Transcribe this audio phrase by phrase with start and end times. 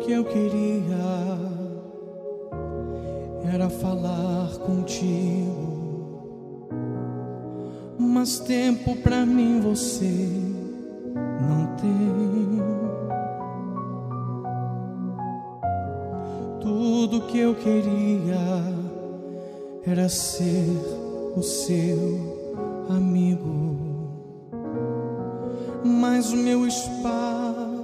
[0.00, 0.96] que eu queria
[3.52, 5.68] era falar contigo,
[7.98, 10.28] mas tempo pra mim você
[11.14, 12.60] não tem.
[16.60, 18.38] Tudo que eu queria
[19.86, 20.66] era ser
[21.36, 23.76] o seu amigo,
[25.84, 27.79] mas o meu espaço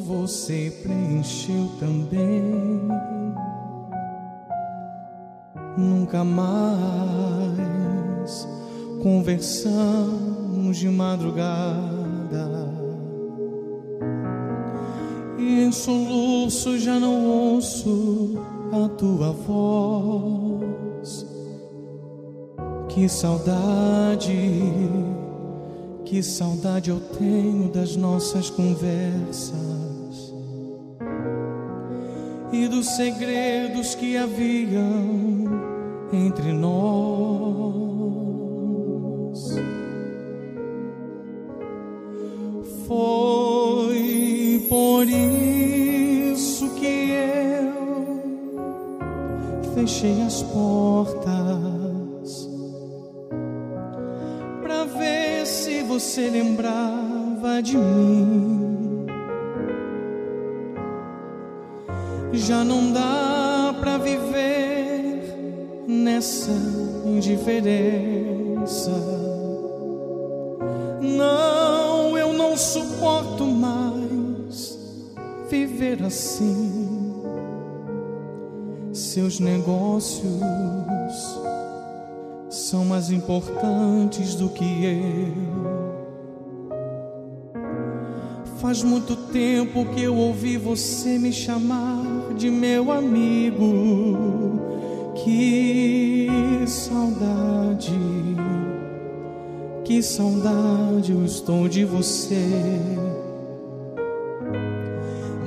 [0.00, 2.80] você preencheu também.
[5.78, 6.88] Nunca mais
[9.02, 12.72] conversamos de madrugada.
[15.38, 18.38] E em soluço já não ouço
[18.72, 21.26] a tua voz.
[22.88, 24.32] Que saudade,
[26.12, 29.56] que saudade eu tenho das nossas conversas
[32.52, 35.48] e dos segredos que haviam
[36.12, 36.82] entre nós.
[42.86, 47.72] Foi por isso que eu
[49.74, 51.41] fechei as portas
[55.92, 59.04] você lembrava de mim.
[62.32, 66.50] Já não dá para viver nessa
[67.04, 68.90] indiferença.
[71.02, 74.78] Não, eu não suporto mais
[75.50, 77.20] viver assim.
[78.94, 80.40] Seus negócios
[82.48, 85.81] são mais importantes do que eu.
[88.62, 94.60] Faz muito tempo que eu ouvi você me chamar de meu amigo.
[95.16, 96.28] Que
[96.64, 97.98] saudade,
[99.84, 102.48] que saudade eu estou de você.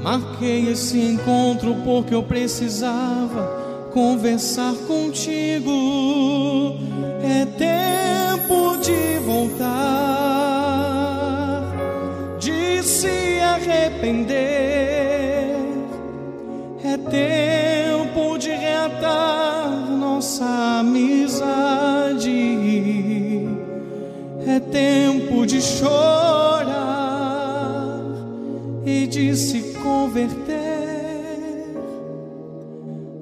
[0.03, 5.71] Marquei esse encontro porque eu precisava conversar contigo.
[7.23, 10.44] É tempo de voltar,
[13.55, 15.15] arrepender
[16.83, 20.45] é tempo de reatar nossa
[20.79, 22.29] amizade.
[24.47, 26.75] É tempo de chorar
[28.85, 30.55] e de se converter.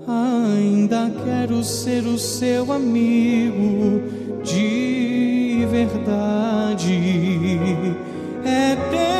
[0.05, 4.01] Ainda quero ser o seu amigo
[4.43, 6.99] de verdade.
[8.43, 9.12] É tempo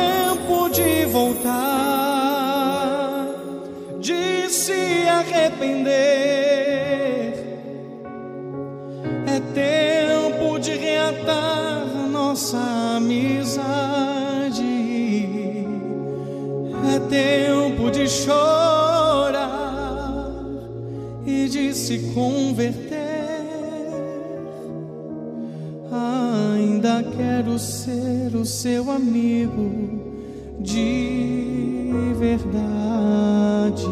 [1.34, 2.04] de voltar
[5.44, 6.14] arrepender.
[9.26, 12.58] É tempo de reatar nossa
[12.96, 13.44] amizade.
[16.94, 19.50] É tempo de chorar
[21.26, 22.94] e de se converter.
[26.56, 30.03] Ainda quero ser o seu amigo
[30.64, 33.84] de verdade.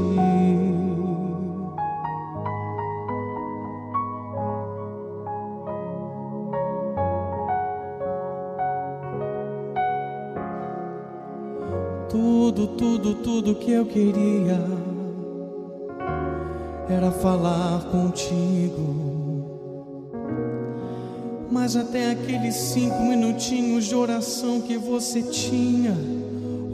[12.09, 14.59] Tudo, tudo, tudo que eu queria
[16.89, 19.13] era falar contigo.
[21.51, 25.95] Mas até aqueles cinco minutinhos de oração que você tinha,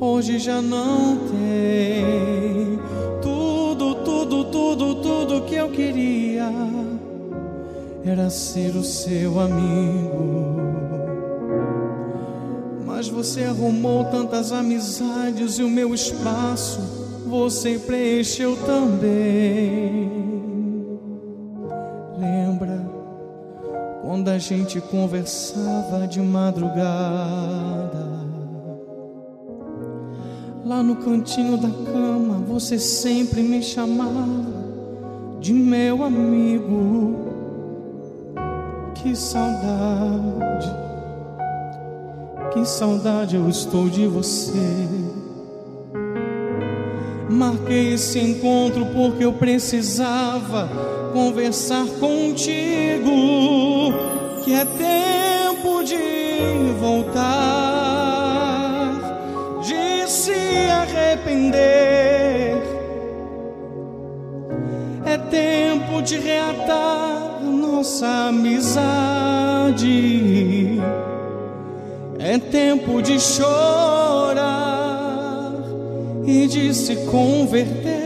[0.00, 2.78] hoje já não tem.
[3.22, 6.50] Tudo, tudo, tudo, tudo que eu queria
[8.04, 10.58] era ser o seu amigo
[12.98, 16.80] mas você arrumou tantas amizades e o meu espaço
[17.24, 20.10] você preencheu também.
[22.18, 22.84] Lembra
[24.02, 28.17] quando a gente conversava de madrugada?
[30.64, 34.46] Lá no cantinho da cama você sempre me chamava
[35.40, 37.16] de meu amigo.
[38.94, 40.88] Que saudade
[42.58, 44.88] que saudade eu estou de você.
[47.30, 50.68] Marquei esse encontro porque eu precisava
[51.12, 53.12] conversar contigo.
[54.44, 57.47] Que é tempo de voltar,
[66.08, 69.78] de reatar nossa amizade.
[72.18, 74.42] É tempo de chorar
[76.26, 77.98] e de se converter.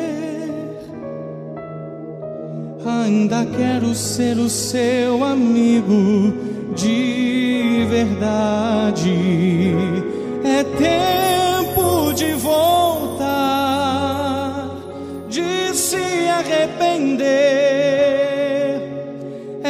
[2.84, 6.34] Ainda quero ser o seu amigo
[6.74, 9.31] de verdade.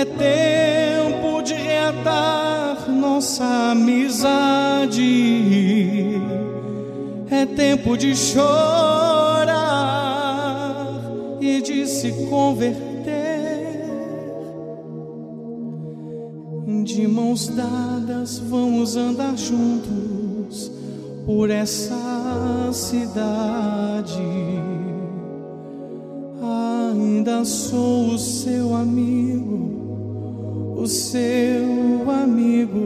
[0.03, 5.01] É tempo de reatar nossa amizade.
[7.31, 9.47] É tempo de chorar
[11.41, 12.83] e de se converter.
[16.83, 20.69] De mãos dadas vamos andar juntos
[21.25, 24.19] por essa cidade.
[26.43, 29.92] Ainda sou o seu amigo,
[30.83, 32.81] o seu amigo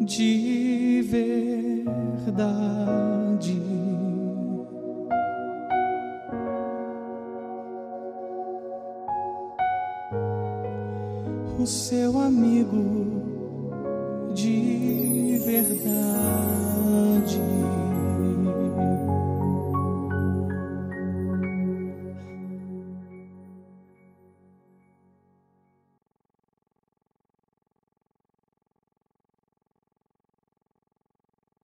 [0.00, 2.38] de verdade.
[11.58, 13.20] o seu amigo
[14.32, 16.67] de verdade.